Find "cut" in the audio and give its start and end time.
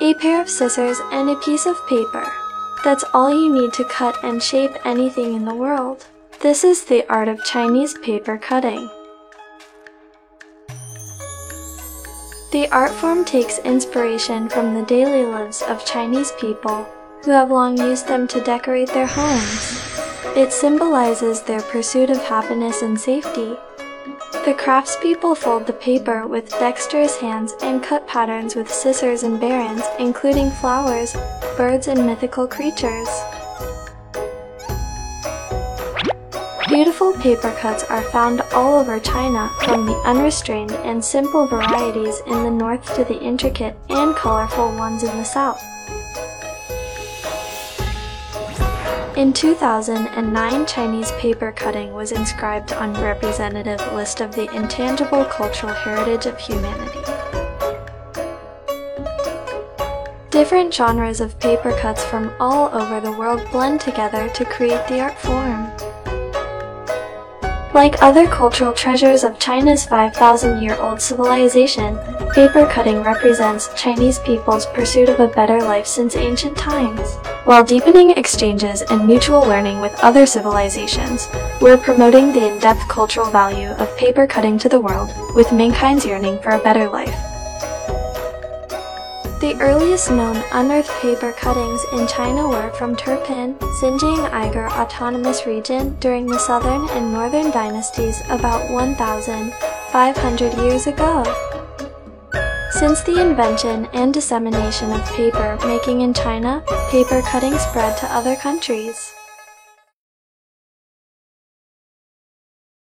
3.84-4.16, 27.82-28.06